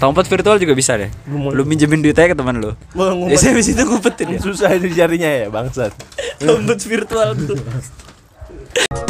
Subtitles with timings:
[0.00, 1.12] Tompet virtual juga bisa deh.
[1.28, 2.72] Lu minjemin duit aja ke teman lu.
[2.96, 3.36] Ngumpet.
[3.36, 4.38] Biasanya habis itu ngumpetin ya.
[4.40, 5.92] Susah itu jarinya ya bangsat.
[6.40, 7.60] Tompet virtual tuh.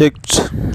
[0.00, 0.16] Cek.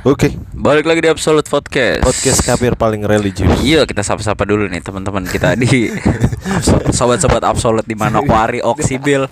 [0.06, 0.38] Oke.
[0.54, 2.06] Balik lagi di Absolute Podcast.
[2.06, 3.58] Podcast kafir paling religius.
[3.66, 5.90] Iya kita sapa-sapa dulu nih teman-teman kita di
[6.98, 9.26] sobat-sobat Absolute di Manokwari, Oksibil,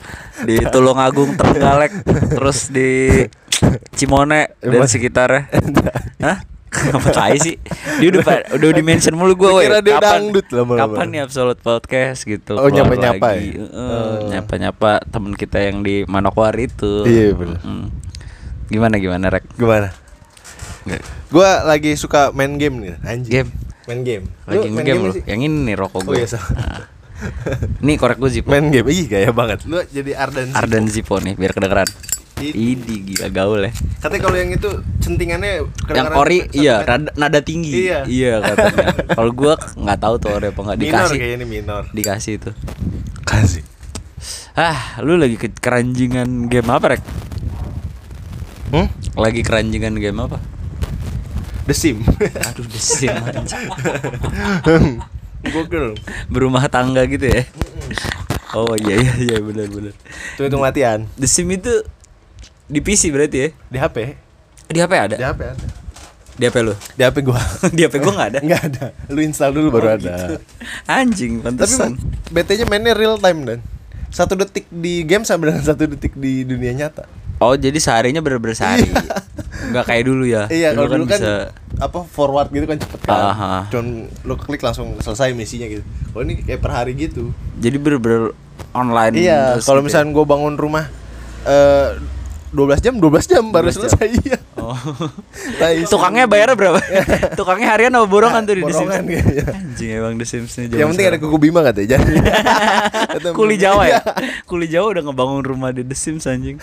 [0.50, 3.22] di Tulungagung, Trenggalek, terus di
[3.94, 5.54] Cimone dan sekitarnya.
[6.26, 6.42] Hah?
[6.74, 7.62] Apa tai sih?
[8.02, 9.70] Dia udah udah di mention mulu gue, weh.
[9.70, 12.58] Kapan dangdut kapan nih Absolute Podcast gitu?
[12.58, 13.62] Oh, nyapa-nyapa ya?
[13.62, 14.26] Heeh, Oh.
[14.26, 17.06] nyapa-nyapa temen kita yang di Manokwari itu.
[17.06, 17.62] Iya, bener.
[17.62, 18.03] Mm.
[18.74, 19.46] Gimana gimana rek?
[19.54, 19.94] Gimana?
[21.30, 23.32] Gua lagi suka main game nih, anjing.
[23.32, 23.50] Game.
[23.86, 24.26] Main game.
[24.50, 25.30] Lagi main game nggak lu.
[25.30, 26.16] Yang ini nih rokok Oh gue.
[26.18, 26.50] iya, salah.
[26.50, 26.84] Nah.
[27.80, 28.50] Nih korek gue Zippo.
[28.50, 28.90] Main game.
[28.90, 29.64] Ih, gaya banget.
[29.64, 30.52] Lu jadi Ardan.
[30.52, 31.86] Ardan Zippo nih biar kedengeran.
[32.42, 33.14] Idi.
[33.14, 33.72] Gila gaul ya.
[34.02, 36.90] Katanya kalau yang itu centingannya Yang ori iya meter.
[37.08, 37.88] nada, nada tinggi.
[37.88, 38.42] Iya.
[38.42, 38.88] katanya.
[39.16, 41.18] Kalau gua nggak tahu tuh ori apa nggak minor dikasih.
[41.22, 41.84] kayaknya ini minor.
[41.94, 42.52] Dikasih itu.
[43.24, 43.64] Kasih.
[44.54, 47.02] Ah, lu lagi ke keranjingan game apa, Rek?
[48.74, 48.90] Hmm?
[49.14, 50.42] Lagi keranjingan game apa?
[51.70, 52.02] The Sim.
[52.50, 53.70] Aduh, desim anjing.
[55.54, 55.94] Gokil.
[56.26, 57.46] Berumah tangga gitu ya.
[58.58, 59.94] Oh iya iya iya benar benar.
[60.42, 61.86] Tuh hitung latihan The Sim itu
[62.66, 63.50] di PC berarti ya?
[63.70, 63.98] di HP.
[64.74, 65.16] Di HP ada?
[65.22, 65.68] Di HP ada.
[66.34, 66.74] Di HP lu?
[66.98, 67.38] Di HP gua.
[67.78, 68.40] di HP gua nggak ada.
[68.42, 68.86] Enggak ada.
[69.14, 70.42] Lu install dulu baru ada.
[70.90, 71.94] Anjing, Tapi pantesan.
[72.34, 73.60] BT-nya mainnya real time dan
[74.10, 77.06] satu detik di game sama dengan satu detik di dunia nyata.
[77.42, 78.88] Oh, jadi seharinya bener-bener sehari.
[79.70, 80.46] Enggak kayak dulu ya.
[80.52, 81.34] Iya, kalau dulu kan, bisa
[81.82, 83.18] apa forward gitu kan cepet kan.
[83.34, 83.64] Ah.
[83.74, 85.84] Cuman lu klik langsung selesai misinya gitu.
[86.14, 87.34] Oh ini kayak per hari gitu.
[87.58, 88.36] jadi bener-bener
[88.74, 89.14] online.
[89.18, 89.88] iya, kalau gitu ya?
[89.90, 90.86] misalnya gua bangun rumah
[91.46, 91.98] eh
[92.54, 93.82] 12 jam, 12 jam baru 12 jam.
[93.82, 94.38] selesai iya.
[94.64, 94.78] Oh.
[95.92, 96.80] Tukangnya bayarnya berapa?
[97.40, 98.88] Tukangnya harian apa borongan tuh di The Sims?
[98.88, 99.44] Borongan kayaknya.
[99.52, 100.66] Anjing emang The Sims nih.
[100.72, 102.00] Yang penting ada kuku bima katanya.
[102.00, 102.14] Jadi.
[103.38, 103.56] Kuli.
[103.60, 104.00] Jawa ya?
[104.00, 104.00] Iya.
[104.48, 106.58] Kuli Jawa udah ngebangun rumah di The Sims anjing.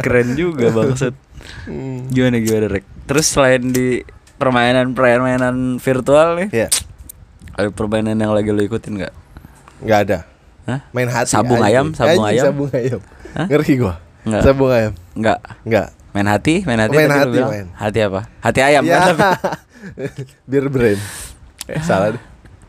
[0.00, 1.14] Keren juga bangsat.
[1.68, 2.08] Hmm.
[2.08, 2.84] Gimana gimana Rek?
[3.04, 4.00] Terus selain di
[4.40, 6.68] permainan-permainan virtual nih, Iya.
[7.54, 9.14] ada permainan yang lagi lo ikutin nggak?
[9.86, 10.18] Nggak ada.
[10.66, 10.80] Hah?
[10.90, 11.30] Main hati.
[11.30, 12.44] Sabung ayam, sabung Anjing, ayam.
[12.50, 13.00] Sabung ayam.
[13.38, 13.46] Hah?
[13.46, 13.94] Ngeri gua.
[14.42, 14.92] Sabung ayam.
[15.14, 15.38] Nggak.
[15.66, 15.88] Enggak.
[16.12, 16.92] Main hati, main hati.
[16.94, 17.66] Main hati, main.
[17.72, 18.20] Hati apa?
[18.38, 19.00] Hati ayam Ya.
[19.02, 19.16] kan?
[20.44, 21.00] Beer brain.
[21.64, 22.22] Eh, salah deh.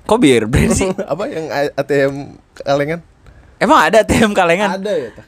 [0.03, 0.91] Kok biar brand sih?
[1.11, 2.13] Apa yang ATM
[2.53, 2.99] kalengan?
[3.55, 4.75] Emang ada TM kalengan?
[4.75, 5.25] Ada ya, tak?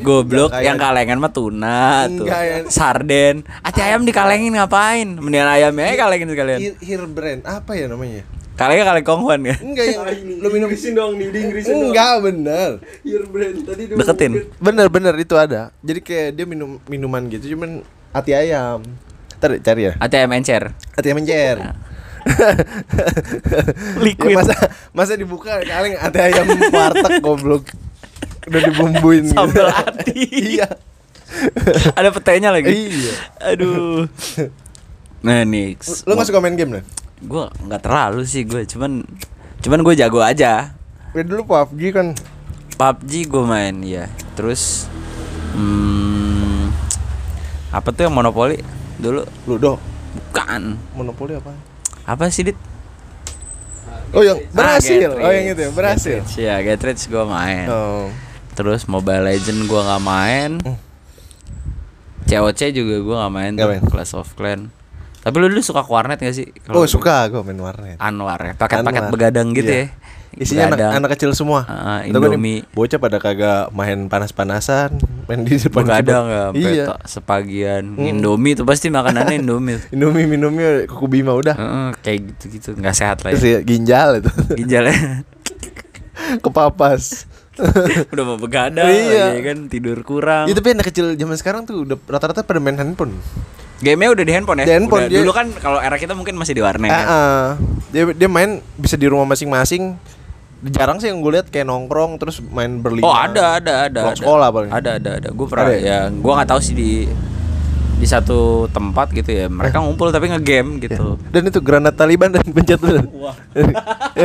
[0.00, 2.24] Goblok, Kayak- yang kalengan mah tuna tuh.
[2.24, 3.44] Yang- Sarden.
[3.60, 5.04] Ati ayam dikalengin ngapain?
[5.12, 6.58] Mendingan ayamnya kalengin sekalian.
[6.58, 7.40] Ear, ear brand.
[7.44, 8.24] Apa ya namanya?
[8.58, 9.58] Kalengnya kaleng konghuan kan?
[9.62, 10.02] Enggak yang
[10.42, 12.70] lu minum dong nih, di Inggrisin Enggak bener.
[13.06, 14.32] Ear brand tadi dia Deketin.
[14.58, 15.70] Bener bener itu ada.
[15.78, 18.82] Jadi kayak dia minum minuman gitu cuman hati ayam.
[19.38, 19.92] Ntar cari ya.
[20.02, 20.74] Ati ayam encer.
[20.74, 21.56] Hati ayam encer.
[24.04, 24.34] Liquid.
[24.34, 24.54] Ya, masa
[24.90, 27.70] masa dibuka kaleng hati ayam warteg goblok.
[28.50, 29.38] Udah dibumbuin gitu.
[29.38, 30.18] Sambal hati.
[30.58, 30.66] iya.
[31.94, 32.74] Ada petainya lagi.
[32.74, 33.14] Iya.
[33.54, 34.10] Aduh.
[35.18, 35.74] Nah nih,
[36.06, 36.86] Lu gak suka main game, Nen?
[37.18, 39.02] Gue nggak terlalu sih gue, cuman
[39.58, 40.74] cuman gue jago aja.
[41.16, 42.06] Ya dulu PUBG kan
[42.78, 44.06] PUBG gue main ya.
[44.38, 44.86] Terus
[45.58, 46.70] hmm,
[47.74, 48.62] apa tuh yang monopoli
[49.02, 49.26] dulu?
[49.50, 49.82] Ludo.
[50.14, 50.78] Bukan.
[50.94, 51.52] Monopoli apa?
[52.06, 52.58] Apa sih dit?
[54.14, 55.10] Oh yang berhasil.
[55.20, 56.18] Ah, oh yang itu ya, berhasil.
[56.24, 56.40] Get.
[56.40, 57.68] Ya, Get Rich gue main.
[57.68, 58.08] Oh.
[58.56, 60.50] Terus Mobile Legend gue nggak main.
[60.64, 60.78] Hmm.
[62.28, 63.52] COC juga gue nggak main.
[63.52, 63.82] Tuh, main.
[63.84, 64.72] Clash of Clan.
[65.28, 66.48] Tapi lu dulu suka ke warnet gak sih?
[66.58, 67.96] Kalau Oh suka gue main warnet.
[67.98, 69.84] Anwar ya, paket-paket begadang gitu Iya.
[69.84, 70.16] ya.
[70.30, 70.92] Isinya anak, Begadang.
[70.94, 71.60] anak kecil semua.
[71.62, 72.60] Tau gak nih, Indomie.
[72.70, 74.96] bocah pada kagak main panas-panasan,
[75.26, 76.84] main di depan begadang sampai Iya.
[77.02, 77.84] sepagian.
[77.96, 79.82] Indomie tuh pasti makanannya Indomie.
[79.92, 81.52] Indomie minumnya kuku bima udah.
[81.52, 83.40] Heeh, kayak gitu-gitu nggak sehat lah ya.
[83.40, 84.30] ya, ginjal itu.
[84.58, 84.96] Ginjalnya
[86.44, 87.26] Kepapas.
[88.08, 89.34] udah mau begadang, Iya.
[89.34, 90.46] ya kan tidur kurang.
[90.46, 93.18] Ya tapi anak kecil zaman sekarang tuh udah rata-rata pada main handphone.
[93.78, 94.66] Game-nya udah di handphone ya.
[94.66, 96.90] Di handphone, Udah- dia- Dulu kan kalau era kita mungkin masih di warnet.
[96.90, 97.06] Kan?
[97.06, 97.48] ah.
[97.94, 99.94] Dia dia main bisa di rumah masing-masing.
[100.58, 103.06] Jarang sih yang gue lihat kayak nongkrong terus main berlima.
[103.06, 104.00] Oh ada ada ada.
[104.02, 104.18] Pulang ada.
[104.18, 104.70] sekolah paling.
[104.74, 105.28] Ada ada ada.
[105.30, 105.86] Gue pernah Ada ya?
[105.86, 105.98] ya.
[106.10, 107.06] Gue nggak tahu sih di
[107.98, 109.46] di satu tempat gitu ya.
[109.46, 109.50] Eh.
[109.50, 111.14] Mereka ngumpul tapi ngegame gitu.
[111.30, 112.82] Dan itu granat Taliban dan pencet.
[112.82, 113.34] Wah.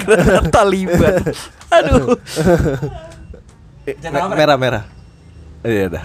[0.00, 1.20] Granat Taliban.
[1.76, 2.16] Aduh.
[4.32, 4.84] merah merah.
[5.60, 6.04] Iya dah.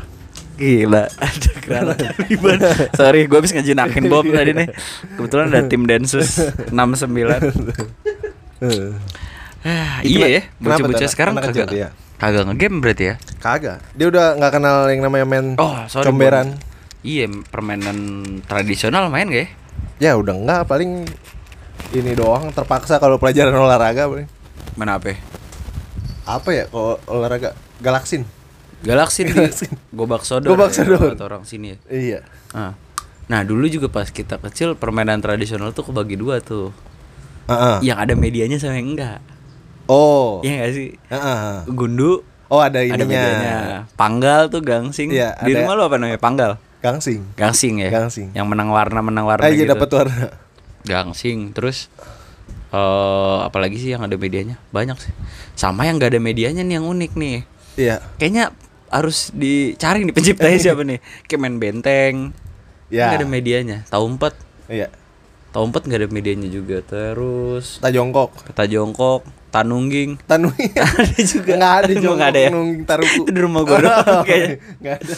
[0.56, 2.60] Gila, ada granat Taliban.
[2.96, 4.68] Sorry, gue habis ngejinakin bom tadi nih.
[5.14, 6.40] Kebetulan ada tim Densus
[6.72, 6.72] 69.
[9.66, 11.90] Ah, Itu iya ya, bocah-bocah sekarang kagak iya.
[12.16, 13.16] kagak ngegame berarti ya.
[13.42, 13.82] Kagak.
[13.98, 16.06] Dia udah nggak kenal yang namanya main Oh, sorry.
[16.06, 16.54] comberan.
[16.54, 16.62] Bon.
[17.02, 17.98] Iya, permainan
[18.46, 19.48] tradisional main gak ya?
[20.00, 21.06] Ya udah enggak paling
[21.92, 24.30] ini doang terpaksa kalau pelajaran olahraga paling.
[24.78, 25.08] Main apa?
[25.14, 25.18] ya?
[26.26, 28.22] Apa ya kalau olahraga galaksin?
[28.86, 29.34] Galaxy di.
[29.90, 30.54] Gobak Sodor.
[30.54, 31.12] Gobak ya, Sodor.
[31.12, 31.78] kata orang sini ya.
[31.88, 32.20] Iya.
[32.54, 32.78] Ah.
[33.26, 36.70] Nah, dulu juga pas kita kecil permainan tradisional tuh kebagi dua tuh.
[37.46, 37.82] Heeh.
[37.84, 39.20] Yang ada medianya sama yang enggak.
[39.86, 40.42] Oh.
[40.42, 40.88] Iya gak sih?
[41.10, 41.66] Heeh.
[41.68, 43.06] Gundu Oh ada ada ininya.
[43.10, 43.58] medianya.
[43.94, 45.10] Panggal tuh gangsing.
[45.10, 46.22] Iya, Di ada- rumah lu apa namanya?
[46.22, 46.52] Panggal.
[46.78, 47.34] Gangsing.
[47.34, 47.90] Gangsing ya.
[47.90, 48.30] Gangsing.
[48.32, 49.74] Yang menang warna menang warna Ah iya gitu.
[49.74, 50.30] dapat warna.
[50.84, 51.50] Gangsing.
[51.52, 51.90] Terus
[52.70, 54.62] eh apalagi sih yang ada medianya?
[54.70, 55.10] Banyak sih.
[55.54, 57.38] Sama yang gak ada medianya nih yang unik nih.
[57.76, 57.98] Iya.
[58.18, 58.54] Kayaknya
[58.88, 61.00] harus dicari nih penciptanya siapa nih?
[61.28, 62.16] Kayak main benteng.
[62.88, 63.10] Ya.
[63.10, 63.78] Gak ada medianya.
[63.88, 64.34] Tahu empat.
[64.66, 64.94] Iya.
[65.50, 66.80] Tahu empat gak ada medianya juga.
[66.82, 68.32] Terus Tak jongkok.
[68.44, 70.20] peta jongkok, tanungging.
[70.24, 71.54] Tanu ada juga.
[71.56, 72.50] Nggak ada Emang jongkok nggak ada ya?
[72.84, 73.22] taruku.
[73.24, 74.56] Itu di rumah gua doang kayaknya.
[74.78, 75.16] Nggak ada.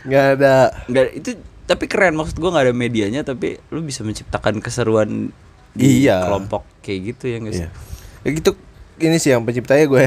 [0.00, 0.54] Nggak ada.
[0.86, 1.30] Nggak, itu
[1.64, 5.30] tapi keren maksud gua nggak ada medianya tapi lu bisa menciptakan keseruan
[5.70, 6.24] di Iya.
[6.24, 7.58] kelompok kayak gitu ya guys.
[7.58, 7.68] Iya.
[8.20, 8.50] Ya gitu
[8.98, 10.04] ini sih yang penciptanya gue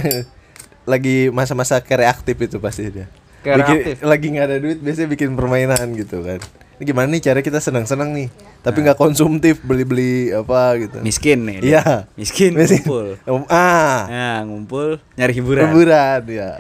[0.83, 3.07] lagi masa-masa kreatif itu pasti dia.
[3.39, 3.99] Kreatif.
[3.99, 6.39] Bikin- lagi nggak ada duit biasanya bikin permainan gitu kan.
[6.73, 8.27] Ini gimana nih cara kita senang-senang nih,
[8.59, 10.97] tapi nggak konsumtif beli-beli apa gitu.
[10.99, 11.57] Miskin nih.
[11.61, 12.09] Iya.
[12.15, 12.81] Miskin, Miskin.
[12.81, 13.05] ngumpul.
[13.25, 15.69] Um, ah, Nah, ngumpul nyari hiburan.
[15.69, 16.51] hiburan ya.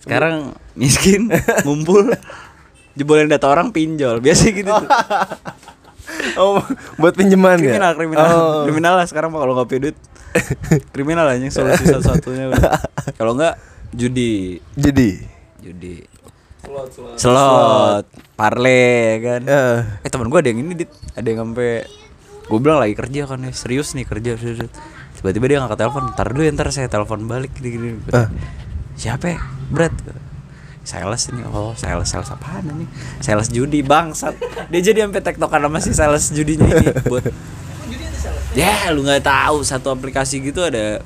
[0.00, 0.34] Sekarang
[0.74, 1.30] miskin,
[1.64, 2.10] ngumpul
[2.92, 4.18] jebolin data orang pinjol.
[4.18, 4.88] Biasa gitu tuh.
[6.34, 6.60] Oh,
[6.98, 7.72] buat pinjaman ya.
[7.72, 8.26] kriminal, kriminal.
[8.28, 8.62] Oh.
[8.64, 9.96] Kriminal lah sekarang kalau nggak punya duit.
[10.94, 12.62] kriminal aja solusi satu-satunya udah.
[13.16, 13.54] Kalau nggak
[13.92, 15.10] judi, Jadi,
[15.60, 15.94] judi.
[16.62, 17.16] Slot, slot.
[17.18, 18.04] Slot,
[18.38, 19.40] parle ya kan.
[19.44, 19.62] ya.
[20.06, 21.84] Eh teman gue ada yang ini dit, ada yang sampai
[22.42, 24.70] gue bilang lagi kerja kan ya serius nih kerja serius.
[25.18, 27.98] Tiba-tiba dia ngangkat telepon, ntar dulu ntar saya telepon balik gini-gini.
[28.10, 28.26] Ah.
[28.98, 29.40] Siapa ya?
[29.70, 29.94] Berat.
[30.82, 32.88] Sales ini, oh sales sales apaan nih?
[33.22, 34.34] Sales judi bangsat.
[34.66, 37.22] Dia jadi sampai tektokan sama si sales judinya ini buat.
[38.52, 41.00] Ya lu nggak tahu satu aplikasi gitu ada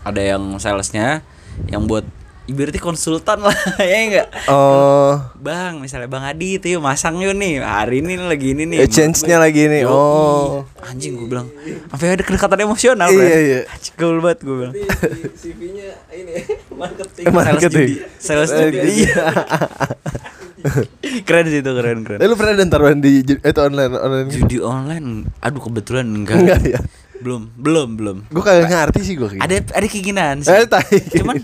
[0.00, 1.20] ada yang salesnya
[1.68, 2.04] yang buat
[2.44, 7.60] ibaratnya konsultan lah ya enggak Oh, Bang, misalnya Bang Adi itu yuk masang yuk nih.
[7.60, 8.78] Hari ini lagi ini nih.
[8.80, 9.84] eh, change-nya lagi nih.
[9.84, 9.88] Yoi.
[9.88, 10.64] Oh.
[10.82, 11.48] Anjing gue bilang.
[11.88, 13.60] Sampai ada kedekatan emosional, Iya, iya.
[13.66, 14.72] Anjing gaul banget gue bilang.
[14.72, 14.84] Di
[15.32, 16.32] CV-nya ini
[16.80, 17.24] marketing.
[17.24, 17.88] Emang- Sales Marketing.
[17.88, 17.94] judi.
[18.18, 18.88] Sales Eh, judi.
[19.02, 19.24] iya.
[21.28, 22.18] keren sih itu, keren, keren.
[22.18, 24.36] Eh, lu pernah ada taruhan di itu online online gitu?
[24.42, 25.06] Judi online.
[25.40, 26.36] Aduh, kebetulan enggak.
[26.40, 26.80] Enggak ya.
[27.20, 28.16] Belum, belum, belum.
[28.28, 29.40] Gue kagak ngerti sih gue.
[29.40, 30.52] Ada ada keinginan sih.
[30.52, 30.84] Eh, tai.
[31.14, 31.40] Cuman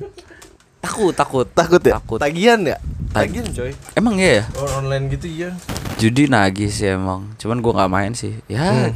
[0.80, 1.46] takut, takut.
[1.48, 1.96] takut ya?
[2.00, 2.18] Takut.
[2.20, 2.76] Tagihan ya?
[3.10, 3.72] Tag- Tagihan coy.
[3.94, 4.44] Emang iya ya?
[4.56, 5.50] Oh, online gitu iya.
[5.96, 7.32] Judi nagih sih emang.
[7.36, 8.40] Cuman gua nggak main sih.
[8.46, 8.88] Ya.
[8.88, 8.92] Hmm.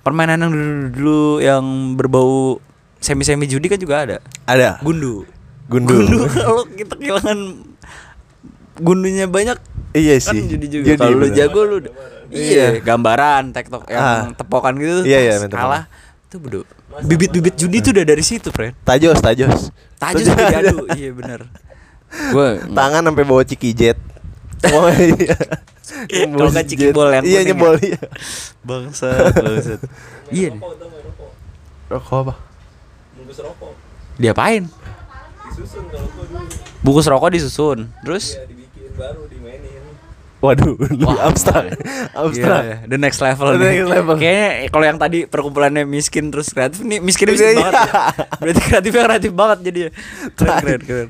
[0.00, 1.64] Permainan yang dulu, dulu yang
[1.96, 2.60] berbau
[3.00, 4.16] semi-semi judi kan juga ada.
[4.44, 4.80] Ada.
[4.80, 5.24] Gundu.
[5.68, 6.26] Gundu.
[6.28, 7.38] kalau kita kehilangan
[8.80, 9.58] gundunya banyak
[9.90, 10.42] Iya kan sih.
[10.46, 10.84] judi juga.
[10.86, 11.76] Jadi Kalau lu jago lu
[12.30, 12.80] iya, Iya.
[12.80, 14.22] gambaran, tektok yang Ah.
[14.32, 15.02] tepokan gitu.
[15.02, 15.90] Iya, iya, kalah.
[16.26, 16.62] Itu bedo.
[17.02, 18.74] Bibit-bibit judi tuh udah dari situ, friend.
[18.82, 19.70] Tajos, tajos.
[19.98, 20.86] Udah diadu.
[20.90, 21.40] Iya bener
[22.30, 23.98] Gue Tangan sampai bawa ciki jet.
[24.68, 25.34] Oh iya.
[26.06, 26.94] Kalau nggak ciki Jet.
[26.94, 27.94] bol yang Iya nyebol ya?
[27.94, 28.00] iya.
[28.62, 29.80] bangsat, bangsat.
[30.30, 30.60] Iya nih.
[31.88, 32.34] Rokok, apa?
[33.16, 33.72] Bungkus rokok.
[34.16, 34.70] Diapain?
[35.48, 36.46] Disusun kalau gua dulu.
[36.80, 37.78] Bungkus rokok disusun.
[38.00, 38.59] Terus Ya dibikin
[39.00, 39.80] baru dimainin.
[40.38, 41.28] Waduh, lu Wah.
[41.28, 41.76] abstrak.
[42.12, 42.62] Abstrak.
[42.62, 43.68] Iya, the next level The nih.
[43.78, 44.14] next level.
[44.16, 47.92] Kayaknya kalau yang tadi perkumpulannya miskin terus kreatif nih miskinnya miskin Iya, banget ya.
[48.38, 49.80] Berarti kreatifnya kreatif banget jadi.
[50.34, 51.08] Keren keren keren.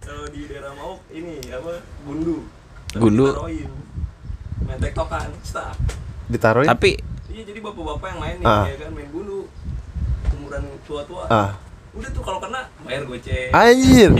[0.00, 1.72] Kalau di daerah Mauk ini apa?
[2.02, 2.36] Gundu.
[2.88, 3.26] Tapi Gundu.
[3.28, 3.70] ditaruhin.
[4.60, 5.74] Main tektokan, stop.
[6.26, 6.66] Ditaruhin.
[6.66, 6.90] Tapi
[7.28, 8.64] Iya jadi bapak-bapak yang main nih Ah.
[8.64, 9.46] ya kan main gundu.
[10.32, 11.26] Umuran tua-tua.
[11.26, 11.50] Ah.
[11.94, 13.50] Udah tuh kalau kena bayar goceng.
[13.50, 14.10] Anjir.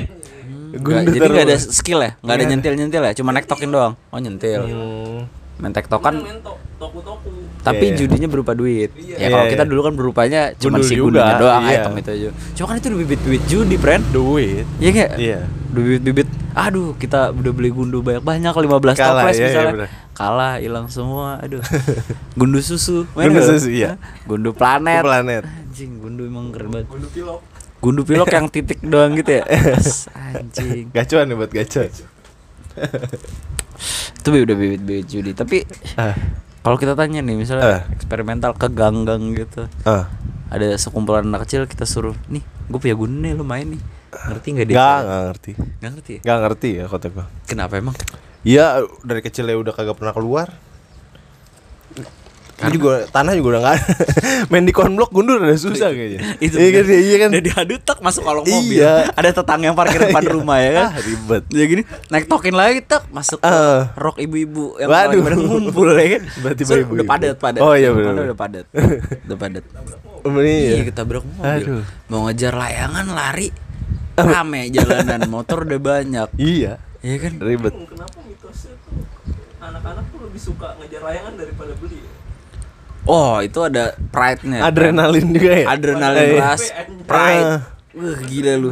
[0.74, 2.50] nggak- jadi nggak ada skill ya, nggak ada ada.
[2.50, 3.94] nyentil nyentil ya, cuma nektokin doang.
[4.08, 4.62] Oh nyentil.
[4.64, 5.20] Hmm.
[5.54, 6.14] Main Kan tektokan.
[7.62, 7.96] Tapi Iya.
[7.96, 8.90] judinya berupa duit.
[8.92, 9.16] Iya.
[9.16, 9.70] Ya kalau Iya, kita iya.
[9.70, 11.80] dulu kan berupanya cuma si gundunya doang, iya.
[11.80, 12.28] item itu aja.
[12.52, 14.02] Cuma kan itu bibit-bibit judi, friend.
[14.10, 14.66] Duit.
[14.76, 15.10] Iya nggak?
[15.16, 15.38] Iya.
[15.70, 16.28] Bibit-bibit.
[16.52, 19.72] Aduh, kita udah beli gundu banyak-banyak 15 Kalah, toples iya, iya, misalnya.
[19.72, 19.88] bener.
[20.12, 21.38] Kalah, hilang semua.
[21.40, 21.62] Aduh.
[22.38, 23.06] gundu susu.
[23.08, 23.96] Gundu susu, iya.
[24.26, 25.02] Gundu planet.
[25.02, 25.42] Planet.
[25.46, 26.86] Anjing, gundu emang keren banget.
[26.90, 27.40] Gundu pilok.
[27.84, 29.44] Gundu pilok yang titik doang gitu ya.
[30.32, 30.88] Anjing.
[30.88, 31.92] Gacuan nih buat gacuan.
[34.16, 35.30] Itu udah bibit-bibit judi.
[35.36, 35.68] Tapi
[36.00, 36.16] Ah.
[36.64, 37.92] kalau kita tanya nih misalnya Eh.
[37.92, 39.68] eksperimental ke gang-gang gitu.
[39.84, 40.08] Ah.
[40.48, 43.82] Ada sekumpulan anak kecil kita suruh, "Nih, gue punya gundu nih, lu main nih."
[44.14, 44.76] Ngerti nggak dia?
[44.78, 45.50] Gak, gak ngerti.
[45.58, 46.20] Nggak ngerti ya?
[46.22, 47.24] Gak ngerti ya kota gua.
[47.44, 47.96] Kenapa emang?
[48.46, 48.64] Iya,
[49.02, 50.48] dari kecil ya udah kagak pernah keluar.
[52.54, 53.86] Ini juga tanah juga udah nggak ada.
[54.50, 56.38] Main di konblok gundur udah susah kayaknya.
[56.38, 57.28] itu iya kan, iya kan.
[57.30, 59.10] udah diadu tak masuk kolong mobil Iya.
[59.10, 61.42] ada tetangga yang parkir depan rumah ya kan Ah, ribet.
[61.48, 63.90] ya gini naik token lagi tak masuk ke Ah.
[63.94, 65.10] rok ibu-ibu yang Waduh.
[65.10, 66.92] lagi pada ngumpul ya kan Berarti So, ibu-ibu.
[66.94, 68.12] udah padat padat Oh, iya, bener.
[68.24, 68.66] udah padat
[69.26, 69.64] udah padat
[70.24, 70.84] Ini iya ya.
[70.86, 71.82] kita berok mobil Aduh.
[72.06, 73.48] mau ngejar layangan lari
[74.14, 77.74] rame jalanan motor udah banyak Iya, Iya kan ribet.
[77.74, 79.02] Kenapa mitosnya tuh
[79.58, 81.98] anak-anak tuh lebih suka ngejar layangan daripada beli?
[81.98, 82.13] ya?
[83.06, 84.62] Oh itu ada pride-nya.
[84.62, 85.66] Adrenalin juga ya.
[85.68, 86.84] adrenalin Eh, rush Ah.
[87.04, 87.50] pride.
[87.92, 88.70] Wah gila lu.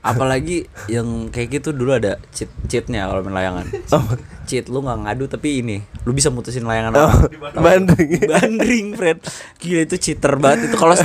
[0.00, 3.66] Apalagi yang kayak gitu dulu ada cheat cheatnya kalau main layangan.
[3.90, 4.04] Oh.
[4.42, 8.18] cheat lu nggak ngadu tapi ini lu bisa mutusin layangan Oh, orang banding.
[8.32, 9.22] bandring Fred.
[9.54, 10.66] Gila itu cheater banget.
[10.66, 10.96] Itu kalau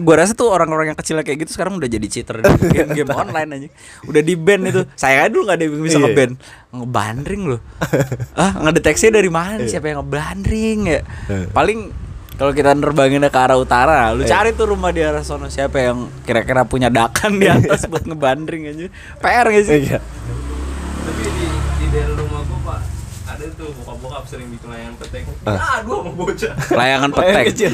[0.00, 3.50] gua rasa tuh orang-orang yang kecil kayak gitu sekarang udah jadi cheater di game-game online
[3.52, 3.68] aja
[4.06, 4.86] udah di ban itu.
[4.94, 6.04] Saya dulu nggak ada yang bisa Iya.
[6.06, 6.30] ngeban.
[6.72, 7.58] Ngebandring lu.
[8.40, 9.60] Ah ngedeteksi dari mana?
[9.60, 11.00] Nih siapa yang ngebandring ya?
[11.26, 11.50] Iya.
[11.50, 11.92] paling
[12.34, 16.10] kalau kita nerbanginnya ke arah utara, lu cari tuh rumah di arah sono siapa yang
[16.22, 18.86] kira-kira punya dakan di atas buat ngebandring aja.
[19.18, 19.80] PR gak sih?
[19.86, 19.98] Iya.
[20.00, 21.44] Tapi di
[21.78, 22.80] di daerah rumah gua pak
[23.24, 25.22] ada tuh bokap-bokap sering bikin layangan petek.
[25.44, 25.78] Ah.
[25.78, 26.52] Aduh mau bocah.
[26.70, 27.26] Layangan petek.
[27.30, 27.72] Layangan kecil.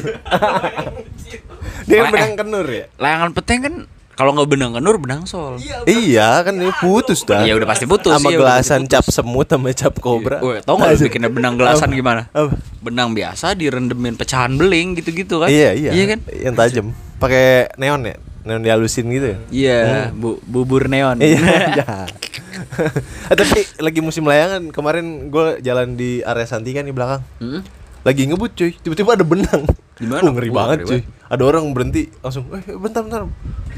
[1.86, 2.10] Dia Eh.
[2.12, 2.84] benang kenur ya.
[2.96, 3.74] Layangan petek kan
[4.20, 5.56] kalau nggak benang kenur benang sol.
[5.56, 5.88] Iya.
[5.88, 7.40] Iya kan ini putus dah.
[7.40, 8.12] Iya udah pasti putus.
[8.12, 10.44] Sama iya, gelasan cap semut sama cap kobra.
[10.44, 12.28] Woi, tau gak lu bikinnya benang gelasan gimana?
[12.36, 12.52] Apa?
[12.84, 15.48] Benang biasa direndemin pecahan beling gitu-gitu kan?
[15.48, 15.90] Iya iya.
[15.96, 16.18] Iya kan?
[16.28, 16.86] Yang tajam.
[17.16, 18.20] Pakai neon ya?
[18.44, 19.38] Neon dihalusin gitu ya?
[19.48, 19.80] Iya,
[20.12, 21.16] bu bubur neon.
[21.16, 21.40] Iya.
[21.80, 21.88] iya.
[23.30, 27.22] Eh, tapi lagi musim layangan kemarin gue jalan di area Santika nih belakang.
[27.38, 27.62] Hmm?
[28.00, 29.68] Lagi ngebut cuy, tiba-tiba ada benang.
[30.00, 30.24] Di mana?
[30.24, 31.00] Wah, ngeri Wah, banget ngeri cuy.
[31.30, 33.28] Ada orang berhenti langsung, eh bentar bentar.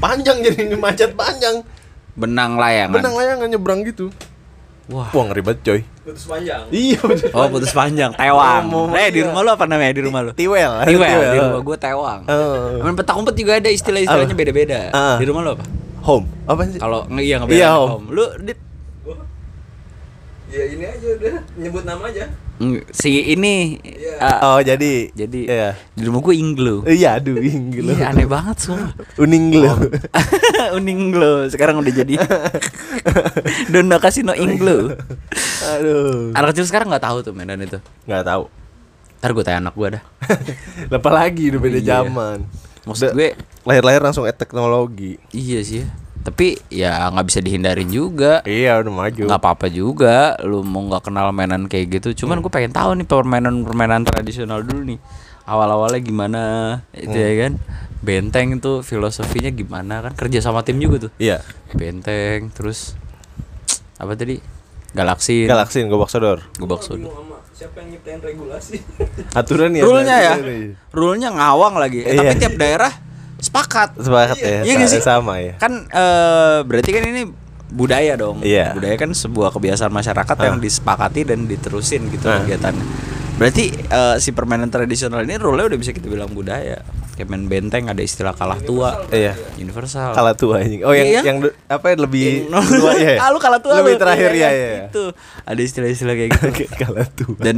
[0.03, 1.63] Panjang jadi ini macet panjang.
[2.19, 2.99] Benang layangan.
[2.99, 4.11] Benang layangan nyebrang gitu.
[4.91, 5.07] Wah.
[5.15, 5.81] Wah ngeri banget coy.
[6.03, 6.67] Putus panjang.
[6.67, 7.31] Iya bener.
[7.31, 8.63] Oh, putus panjang, tewang.
[8.67, 9.31] Oh, eh, di iya.
[9.31, 10.35] rumah lu apa namanya di rumah lu?
[10.35, 10.83] Tiwel.
[10.83, 12.19] Tiwel, di rumah gue tewang.
[12.27, 12.83] Oh.
[12.83, 14.79] Main petak umpet juga ada istilah-istilahnya beda-beda.
[14.91, 15.15] Ah.
[15.15, 15.63] Di rumah lu apa?
[16.03, 16.27] Home.
[16.43, 16.83] Apa sih?
[16.83, 17.87] Kalau nge- iya Iya, ngebeda Om.
[17.87, 18.07] home.
[18.11, 18.59] Lu dit
[19.07, 19.15] Gua
[20.51, 22.27] Ya ini aja udah nyebut nama aja.
[22.55, 24.13] Mm, si ini Iya.
[24.19, 25.39] ah, Oh jadi jadi
[25.89, 26.75] di rumah gue inglo.
[26.83, 28.93] Iya aduh inggil Iya, aneh banget semua.
[29.15, 29.73] Uning lo.
[30.77, 32.13] Uninglo sekarang udah jadi
[33.71, 34.93] Dona Kasino Inglo.
[35.71, 36.33] Aduh.
[36.33, 37.77] Anak kecil sekarang nggak tahu tuh mainan itu.
[38.03, 38.43] Nggak tahu.
[39.17, 40.03] Ntar gue tanya anak gue dah.
[40.99, 41.87] Apa lagi udah beda Iya.
[42.01, 42.37] zaman.
[42.83, 43.29] Maksud gue
[43.63, 45.15] lahir-lahir langsung at teknologi.
[45.31, 45.87] iya sih.
[46.23, 48.39] Tapi ya nggak bisa dihindarin juga.
[48.41, 49.21] Iya udah maju.
[49.27, 53.03] nggak apa-apa juga lu mau nggak kenal mainan kayak gitu cuman gue pengen tahu nih
[53.03, 54.99] permainan permainan tradisional dulu nih
[55.43, 56.41] awal-awalnya gimana
[56.91, 57.59] itu ya kan
[57.99, 61.43] benteng itu filosofinya gimana kan kerja sama tim juga tuh Iya.
[61.73, 62.95] benteng terus
[63.95, 64.39] apa tadi
[64.91, 66.39] galaksin Galaksin gobak sodor.
[66.55, 67.11] gobak Gua sodor
[67.53, 68.81] siapa yang nyiptain regulasi.
[69.31, 69.83] Aturan ya.
[69.83, 70.71] rule-nya ya aturan ya.
[70.89, 72.39] rule-nya ngawang lagi eh, tapi Iya.
[72.39, 72.91] tiap daerah
[73.43, 74.63] sepakat Sepakat ya.
[74.63, 74.99] Iya sih?
[74.99, 75.53] Sama ya.
[75.57, 77.23] kan eh, berarti kan ini
[77.67, 78.71] budaya dong Iya.
[78.71, 80.61] budaya kan sebuah kebiasaan masyarakat yang Ah.
[80.61, 82.39] disepakati dan diterusin gitu Ah.
[82.39, 82.85] kegiatannya
[83.33, 87.85] berarti eh, si permainan tradisional ini rule udah bisa kita bilang budaya kayak main benteng
[87.85, 89.33] ada istilah kalah tua Iya.
[89.55, 90.81] universal Kalah tua anjing.
[90.81, 91.21] Oh yang Iya.
[91.23, 93.17] yang apa ya, lebih Yang- tua ya.
[93.19, 94.85] ah kalah tua Lebih terakhir Iya, ya iya, ya.
[94.87, 95.03] itu
[95.41, 97.37] ada istilah-istilah kayak gitu Kalah tua.
[97.37, 97.57] dan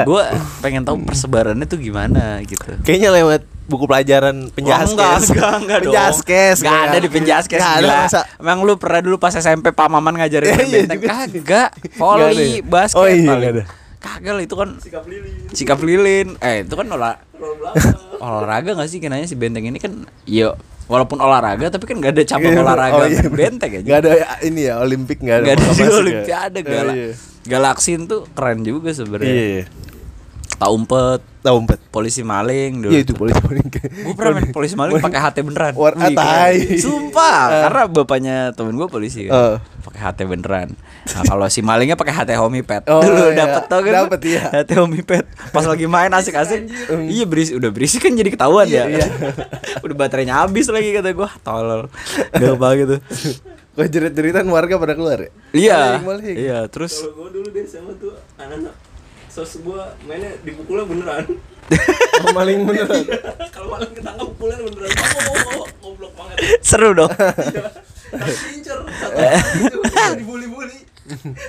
[0.00, 0.24] gue
[0.58, 4.90] pengen tahu persebarannya tuh gimana gitu Kayaknya lewat buku pelajaran penjaskes.
[4.90, 5.92] Oh, enggak, enggak, enggak dong.
[5.94, 6.56] Penjaskes.
[6.58, 7.98] Enggak ada di penjaskes Enggak ada gila.
[8.02, 8.20] masa.
[8.36, 11.00] Emang lu pernah dulu pas SMP Pak Maman ngajarin Iya, main iya benteng?
[11.04, 11.68] Kagak.
[11.94, 12.66] Volley, ya?
[12.66, 13.26] basket Oh, iya, paling.
[13.30, 13.64] nggak ada.
[13.96, 15.32] Kagak lah itu kan Sikap lilin.
[15.52, 16.28] sikap lilin.
[16.40, 17.14] Eh, itu kan olah,
[18.18, 19.92] olahraga gak sih kenanya si benteng ini kan
[20.24, 20.56] ya
[20.90, 23.86] walaupun olahraga tapi kan gak ada cabang Iya, olahraga oh, iya, benteng aja.
[23.86, 24.10] Nggak ada
[24.42, 25.44] ini ya Olimpik nggak ada.
[25.46, 26.00] Gak ada juga masuk ya.
[26.02, 26.94] olimpiade Iya, galak.
[26.98, 27.10] iya.
[27.46, 29.30] Galaksin tuh keren juga sebenarnya.
[29.30, 29.46] Iya.
[29.62, 29.64] iya.
[30.58, 31.80] Tak umpet, Tahu umpet.
[31.90, 32.92] polisi maling dulu.
[32.92, 33.66] Iya itu polisi polisi.
[33.72, 35.72] Gue pernah main polisi maling pakai HT beneran.
[35.72, 36.76] War- Wih, atai.
[36.76, 37.60] Sumpah, Eh.
[37.64, 39.32] karena bapaknya temen gue polisi kan.
[39.32, 39.56] Eh.
[39.80, 40.68] Pakai HT beneran.
[41.10, 42.84] Nah, kalau si malingnya pakai HT Homipet.
[42.86, 43.40] Oh, Dulu iya.
[43.40, 43.92] dapet tau kan?
[44.04, 44.42] Dapet, iya.
[44.54, 45.24] HT Homipet.
[45.48, 46.68] Pas lagi main asik-asik.
[47.08, 48.84] iya berisik, udah berisik kan jadi ketahuan ya.
[48.84, 49.06] Iya, iya.
[49.84, 51.28] udah baterainya habis lagi kata gue.
[51.40, 51.88] Tolol.
[52.30, 52.96] Gak apa gitu.
[53.70, 55.30] Kok jerit-jeritan warga pada keluar ya?
[55.50, 55.80] Iya.
[55.96, 56.36] Maling, maling.
[56.36, 58.74] Iya, terus Kalau gue dulu deh sama tuh anak-anak
[59.30, 61.24] sos gue mainnya dipukulnya beneran.
[62.20, 63.00] Oh, maling beneran.
[63.48, 64.92] Kalau maling ketangkap pukulan beneran.
[64.92, 66.36] Oh, oh, oh, goblok banget.
[66.60, 67.08] seru dong.
[68.52, 70.78] Incer satu orang itu yang dibully-bully.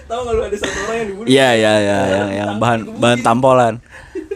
[0.07, 1.27] Tahu nggak lu ada satu orang yang dibully?
[1.27, 3.73] Iya iya iya yang yang bahan bahan tampolan.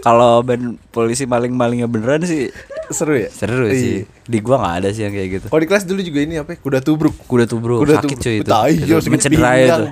[0.02, 2.50] Kalau band polisi maling-malingnya beneran sih
[2.89, 3.30] Seru ya?
[3.30, 3.74] seru Iya.
[3.74, 3.96] sih.
[4.25, 5.48] Di gua nggak ada sih yang kayak gitu.
[5.50, 6.54] Kalau di kelas dulu juga ini apa?
[6.54, 6.58] ya?
[6.60, 7.15] Kuda tubruk.
[7.25, 8.24] Kuda tubruk Kuda sakit tubruk.
[8.24, 8.50] cuy itu.
[8.50, 9.84] Tai, Itu segede mencederai itu.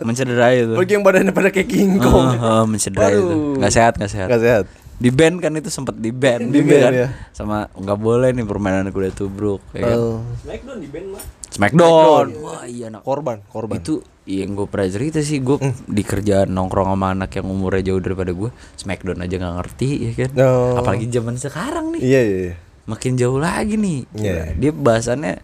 [0.00, 0.74] Mencederai itu.
[0.74, 2.28] Bagi yang badannya pada kayak King Kong.
[2.28, 3.36] Heeh, heeh, mencederai itu.
[3.56, 4.28] Nggak sehat, nggak sehat.
[4.28, 4.64] Gak sehat.
[5.00, 7.08] Di band kan itu sempet di band Di juga ban, kan ya.
[7.32, 9.96] sama nggak boleh nih permainan udah tubruk ya kan?
[9.96, 10.20] Oh.
[10.38, 11.24] Smackdown di band mah.
[11.50, 15.56] Smackdown wah iya nak korban korban itu yang gue pernah cerita sih gue
[15.88, 20.12] di kerjaan nongkrong sama anak yang umurnya jauh daripada gue Smackdown aja nggak ngerti ya
[20.14, 20.76] kan Oh.
[20.76, 22.54] apalagi zaman sekarang nih iya iya iya.
[22.84, 24.52] makin jauh lagi nih Iya.
[24.54, 25.40] dia bahasannya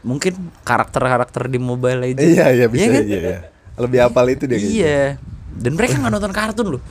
[0.00, 3.02] mungkin karakter-karakter di Mobile Legends iya iya bisa kan?
[3.02, 3.38] iya, iya.
[3.74, 4.74] lebih apal itu dia kayaknya.
[4.74, 5.00] iya
[5.54, 6.82] dan mereka nggak nonton kartun loh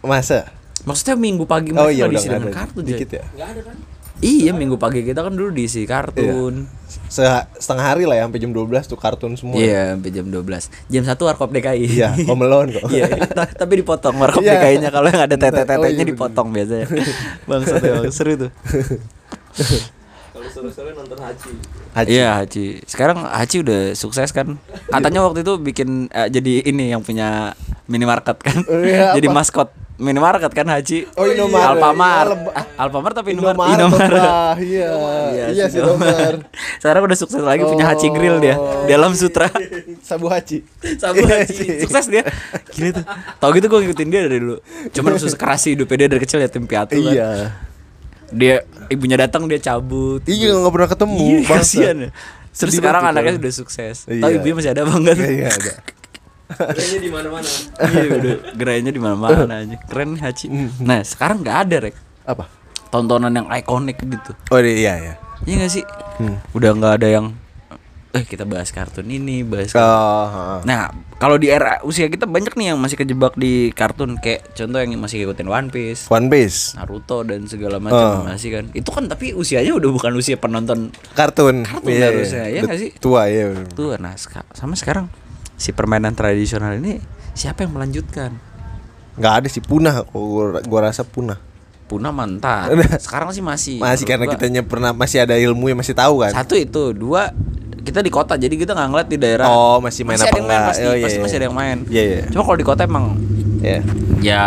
[0.00, 0.46] masa
[0.86, 3.76] maksudnya minggu pagi oh iya udah diisi dengan ada kartun dikit ya Enggak ada kan?
[4.16, 6.64] iya minggu pagi kita kan dulu diisi kartun
[7.06, 7.22] Se-
[7.54, 10.46] setengah hari lah ya sampai jam 12 tuh kartun semua iya sampai jam 12
[10.88, 14.56] jam 1 warkop DKI iya Home Alone kok Iya, ta- tapi dipotong warkop Iya.
[14.56, 16.08] DKI-nya kalau yang ada Oh, iya, tete-tetenya bener.
[16.08, 16.86] dipotong biasanya.
[17.50, 18.50] Bangsat ya, seru tuh.
[20.32, 21.52] Kalau sore-sore nonton Haji.
[21.92, 22.08] Haji.
[22.10, 22.66] Iya, Haji.
[22.84, 24.60] Sekarang Haji udah sukses kan?
[24.86, 28.60] Katanya waktu itu bikin eh, jadi ini yang punya minimarket kan.
[28.64, 29.36] Oh, iya, jadi apa?
[29.36, 31.08] maskot minimarket kan Haji.
[31.12, 31.72] Oh, Indomaret.
[31.74, 32.26] Alfamart.
[32.26, 34.12] Iya, leb- Ah, Alfamart tapi Indomaret, Indomaret.
[34.12, 34.88] lah, iya
[35.48, 36.44] iya sih Indomaret
[36.76, 39.48] Sekarang udah sukses lagi punya Haji Grill dia di alam sutra.
[40.08, 40.60] Sabu Haji
[40.94, 41.66] Sabu Iya Haji.
[41.82, 42.22] Sukses dia.
[42.70, 43.04] Gila tuh.
[43.38, 44.56] Tau gitu gue ngikutin dia dari dulu.
[44.90, 47.00] Cuman khusus keras sih hidupnya dia dari kecil ya tim piatu kan.
[47.08, 47.28] iya
[48.28, 48.54] Dia
[48.88, 50.20] ibunya datang dia cabut.
[50.24, 52.10] iya nggak pernah ketemu Iya, kasihan ya.
[52.52, 53.96] Terus sekarang anaknya sudah sukses.
[54.06, 54.22] Iya.
[54.22, 55.26] Tahu ibunya masih ada enggak tuh?
[55.26, 55.72] iya ada
[56.48, 57.48] Kayaknya di mana-mana.
[57.82, 59.76] Iya, udah gerainya di mana-mana aja.
[59.82, 60.46] Keren nih Haji.
[60.80, 61.96] Nah, sekarang nggak ada, Rek.
[62.24, 62.44] apa
[62.86, 64.30] Tontonan yang ikonik gitu.
[64.46, 65.84] oh iya iya Iya gak sih?
[66.16, 66.38] Hmm.
[66.52, 67.26] Udah nggak ada yang
[68.10, 69.84] eh kita bahas kartun ini, bahas kartun.
[69.84, 70.58] oh heeh.
[70.64, 74.78] Nah, kalau di era usia kita banyak nih yang masih kejebak di kartun kayak contoh
[74.78, 78.24] yang masih ngikutin One Piece, One Piece Naruto dan segala macam Oh.
[78.24, 78.64] masih kan.
[78.72, 82.90] Itu kan tapi usianya udah bukan usia penonton kartun Kartun harusnya, iya Bet- nggak sih?
[82.96, 83.68] tua ya bener.
[83.68, 83.92] tuh.
[83.98, 85.12] Nah, seka- sama sekarang
[85.56, 87.00] si permainan tradisional ini
[87.32, 88.32] siapa yang melanjutkan?
[89.16, 91.40] nggak ada sih punah gua, gua rasa punah
[91.86, 92.82] Punah mantan.
[92.98, 93.78] Sekarang sih masih.
[93.78, 97.30] masih karena gua, kitanya pernah masih ada ilmu yang masih tahu kan Satu itu, dua
[97.86, 99.46] kita di kota jadi kita nggak ngeliat di daerah.
[99.46, 100.70] Oh, masih main ada apa yang main enggak?
[100.74, 101.22] pasti, Oh, iya, pasti iya.
[101.22, 101.78] masih ada yang main.
[101.86, 102.22] Iya, iya.
[102.34, 103.04] Cuma kalau di kota emang
[103.62, 103.78] ya
[104.18, 104.42] ya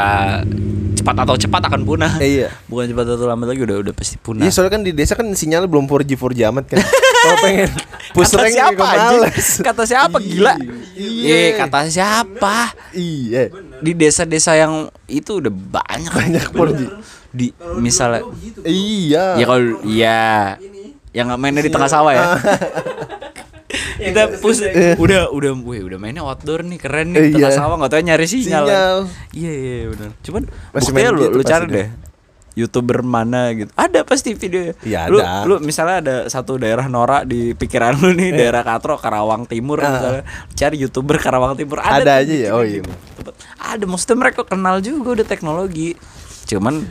[1.00, 2.12] cepat atau cepat akan punah.
[2.20, 2.48] Eh, iya.
[2.68, 4.44] Bukan cepat atau lambat lagi udah udah pasti punah.
[4.44, 6.84] Iya soalnya kan di desa kan sinyalnya belum 4G 4G amat kan.
[7.20, 7.70] Kalau pengen
[8.12, 9.48] push kata siapa males.
[9.60, 10.54] Kata siapa gila?
[10.96, 11.36] Iya.
[11.36, 12.72] Eh, kata siapa?
[12.92, 13.52] Iya.
[13.80, 16.82] Di desa-desa yang itu udah banyak Banyak 4G.
[17.30, 18.26] Di misalnya
[18.64, 19.38] Iya.
[19.38, 20.22] Ya kalau iya
[21.10, 22.26] yang nggak mainnya di tengah sawah ya.
[24.00, 24.64] kita push
[24.98, 27.36] udah udah wih, udah mainnya outdoor nih keren nih Iya.
[27.38, 28.66] tengah sawah nggak tahu nyari sinyal.
[28.66, 28.98] Sinyal.
[29.36, 30.10] Iya iya benar.
[30.26, 31.88] Cuman Masih buktinya lu gitu lu cari deh.
[32.58, 33.70] YouTuber mana gitu.
[33.78, 34.74] Ada pasti video.
[34.82, 35.46] Iya, lu, ada.
[35.46, 39.82] Lu misalnya ada satu daerah norak di pikiran lu nih, daerah Katro, Karawang Timur.
[39.82, 39.90] Ah.
[39.94, 40.24] misalnya.
[40.54, 42.02] Cari YouTuber Karawang Timur ada.
[42.02, 42.50] Ada aja ya?
[42.58, 42.82] Oh, iya.
[42.82, 42.92] gitu.
[43.60, 45.94] Ada maksudnya mereka kenal juga udah teknologi.
[46.50, 46.86] Cuman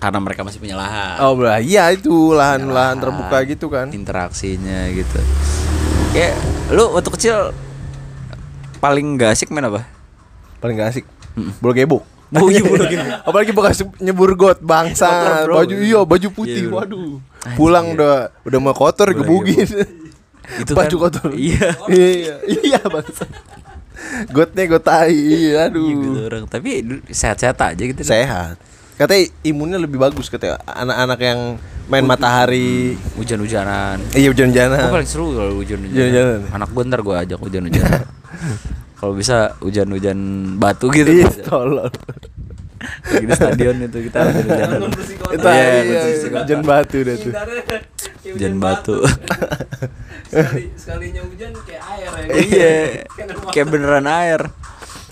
[0.00, 1.20] karena mereka masih punya lahan.
[1.20, 1.60] Oh, belah.
[1.60, 3.02] Iya itu lahan-lahan Lahan.
[3.04, 3.92] terbuka gitu kan.
[3.92, 5.20] interaksinya gitu
[6.10, 6.34] kayak
[6.74, 7.36] lu waktu kecil
[8.82, 9.86] paling gak asik main apa
[10.60, 11.08] Paling gak asik.
[11.56, 12.04] Bola gebok.
[12.32, 13.10] Oh iya, bola gebok.
[13.24, 15.42] Apalagi bekas nyebur got bangsa.
[15.44, 16.62] Baju iya, baju putih.
[16.62, 16.78] Iya, bro.
[16.78, 17.12] Waduh.
[17.54, 17.94] Pulang iya.
[17.94, 18.14] udah
[18.44, 19.66] udah mau kotor Bola gebugin.
[20.56, 21.28] Itu baju kan- kotor.
[21.32, 23.26] iya iya, iya bangsa.
[24.28, 25.10] Gotnya got tai.
[25.10, 25.82] Iya, aduh.
[25.82, 26.68] Iya gitu orang tapi
[27.08, 28.54] sehat-sehat aja gitu Sehat.
[28.94, 31.40] Katanya imunnya lebih bagus katanya anak-anak yang
[31.88, 32.94] main matahari.
[33.16, 34.88] hujan-hujanan Iya gue hujan-hujanan.
[34.88, 36.40] paling seru kalau hujan-hujanan Hujan-hujanan.
[36.52, 38.00] anak gue ntar gue ajak hujan-hujanan
[39.00, 40.18] kalau bisa hujan-hujan
[40.54, 41.88] batu gitu Iya, tolol.
[43.02, 44.80] Lagi di stadion itu kita hujan-hujanan.
[45.26, 46.00] Itu Iya, iya,
[46.34, 47.32] hujan batu deh tuh.
[48.26, 48.96] Hujan batu
[50.30, 52.32] Sekali, sekalinya hujan kayak air ya.
[52.38, 52.72] iya
[53.52, 54.42] Kayak beneran air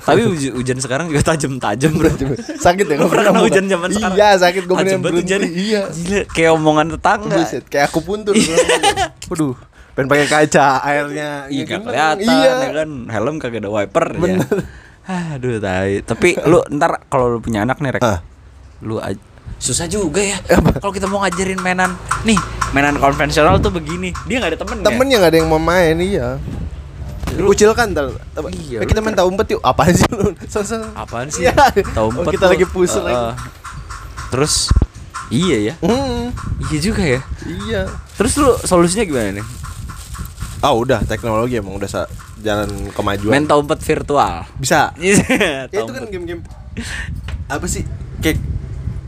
[0.01, 3.45] tapi hujan, hujan sekarang juga tajam-tajam bro Sakit ya Gak pernah ngomong.
[3.45, 5.21] hujan zaman sekarang Iya, sakit gue Tajam berhenti.
[5.21, 5.51] hujannya.
[5.51, 5.81] Iya.
[5.91, 8.33] Gila, kayak omongan tetangga Buset, kayak aku pun tuh.
[9.29, 9.53] Waduh,
[9.99, 11.31] pengen pakai kaca airnya.
[11.47, 12.53] Iya Ya gak kelihatan Iya.
[12.57, 14.37] ya kan Helm kagak ada wiper ya
[15.09, 18.23] Aduh tai Tapi lu ntar kalau lu punya anak nih Rek Ah.
[18.79, 19.03] Lu
[19.59, 20.39] Susah juga ya
[20.79, 21.91] Kalau kita mau ngajarin mainan
[22.23, 22.39] Nih
[22.71, 24.85] mainan konvensional tuh begini Dia gak ada temen ya?
[24.87, 26.39] Temennya gak ada yang mau main, iya.
[27.29, 28.11] Kucil kan ntar.
[28.49, 29.61] Iya, Eh, kita main tahu umpet yuk.
[29.61, 30.31] Apaan sih lu?
[30.47, 30.79] So, so.
[30.93, 31.45] Apaan sih?
[31.45, 31.55] Iya.
[31.93, 32.53] Tahu Oh, empat kita tuh.
[32.53, 33.17] lagi puser Uh, lagi.
[33.17, 33.35] uh.
[34.29, 34.55] Terus
[35.29, 36.33] Iya ya Hmm,
[36.67, 37.85] Iya juga ya iya.
[38.15, 39.45] Terus lu solusinya gimana nih?
[40.59, 43.31] Ah udah teknologi emang udah sa- jalan kemajuan.
[43.31, 44.91] Main empat virtual Bisa.
[44.99, 45.15] Iya,
[45.65, 46.43] Ya, itu kan game-game
[47.47, 47.83] apa sih?
[48.19, 48.39] Kayak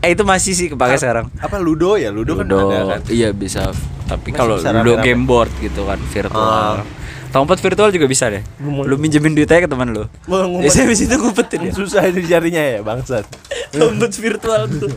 [0.01, 2.09] Eh itu masih sih kepake sekarang apa Ludo ya?
[2.09, 2.99] Ludo, kan Ludo, ada kan.
[3.07, 3.69] Iya bisa
[4.03, 5.05] Tapi Masih kalau bisa Ludo rame-rame.
[5.05, 6.83] game board gitu kan Virtual Ah.
[7.29, 10.03] Tahu empat virtual juga bisa deh Lu minjemin duit aja ke teman lu.
[10.57, 13.23] Biasanya habis itu ngumpetin ya Susah itu jarinya ya bangsat.
[13.71, 14.91] Tompet virtual tuh.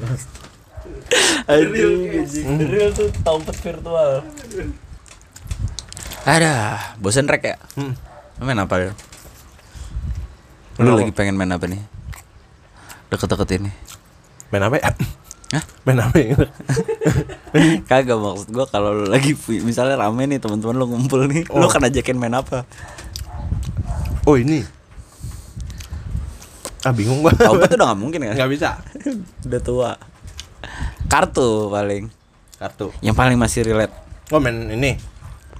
[1.45, 2.59] Anjing.
[2.65, 4.25] Real tuh tompet virtual.
[6.25, 7.57] Ada, bosan rek ya?
[7.77, 7.93] Hmm.
[8.41, 8.93] Lu Main apa ya?
[10.81, 11.01] Lu Main apa?
[11.05, 11.83] lagi pengen main apa nih?
[13.13, 13.71] Deket-deket ini.
[14.49, 14.91] Main apa ya?
[15.55, 15.65] Hah?
[15.85, 16.33] Main apa ya?
[17.91, 21.71] Kagak maksud gua kalau lu lagi misalnya rame nih teman-teman lu ngumpul nih, lu Oh.
[21.71, 22.65] kan ajakin main apa?
[24.25, 24.65] Oh ini.
[26.83, 27.37] Ah bingung gua.
[27.37, 28.35] Tuh udah gak mungkin kan?
[28.35, 28.81] Nggak bisa.
[29.47, 29.91] udah tua.
[31.07, 32.09] Kartu paling.
[32.57, 32.89] Kartu.
[33.05, 33.93] Yang paling masih relate.
[34.33, 34.97] Oh main ini.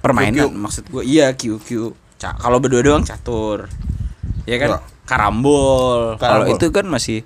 [0.05, 0.55] Permainan QQ.
[0.55, 1.67] maksud gue iya QQ
[2.15, 3.65] Ca- kalau berdua doang catur
[4.43, 4.83] ya kan Enggak.
[5.03, 6.53] karambol kalau Karambol.
[6.53, 7.19] itu kan masih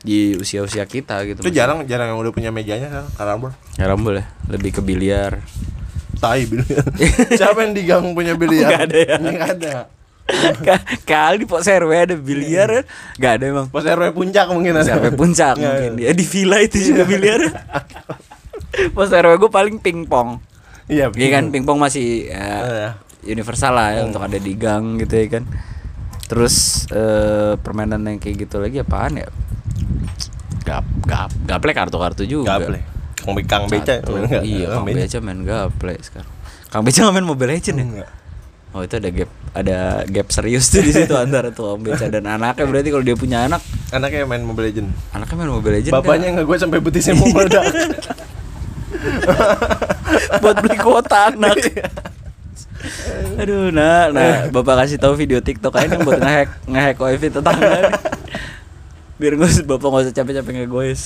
[0.00, 1.54] di usia-usia kita gitu Itu masih.
[1.54, 3.50] jarang jarang yang udah punya mejanya kan karambol.
[3.72, 5.42] karambol ya lebih ke biliar
[6.14, 6.86] Tai biliar.
[7.34, 8.70] Siapa yang di gang punya biliar?
[8.70, 9.14] Nggak ada ya?
[9.18, 9.74] Nggak ada.
[10.62, 12.82] Ka- kali di pos RW ada biliar ya
[13.16, 14.86] nggak ada emang Pos RW puncak mungkin ada.
[14.86, 17.42] sampai puncak mungkin ya di villa itu juga biliar
[18.94, 20.38] pos RW gue paling pingpong
[20.86, 22.90] Iya, Iya kan pingpong masih ya, Iya.
[23.28, 25.44] universal lah ya untuk ada di gang gitu ya kan.
[26.26, 29.28] Terus eh, permainan yang kayak gitu lagi apaan ya?
[30.62, 32.58] Gap gap gaple kartu-kartu juga.
[32.58, 32.80] Gaple.
[33.18, 34.02] Kang Kang Beca.
[34.02, 34.42] Main?
[34.42, 35.18] Iya, Kang Beca.
[35.20, 36.32] Main gaple sekarang.
[36.68, 37.84] Kang Beca main Mobile Legend ya?
[37.84, 38.10] Enggak.
[38.72, 42.24] Oh itu ada gap ada gap serius tuh di situ antara tuh Kang Beca dan
[42.24, 43.60] anaknya berarti kalau dia punya anak
[43.92, 44.88] Anaknya main Mobile Legend.
[45.12, 47.64] anaknya main Mobile Legend Bapaknya nggak gue sampai betisnya mau meledak.
[50.42, 51.56] buat beli kuota anak.
[53.40, 57.94] Aduh, nah, nah, bapak kasih tahu video TikTok aja yang buat ngehack ngehack wifi tetangga.
[59.16, 61.02] Biar nggak usah- bapak nggak usah capek-capek ngegoes.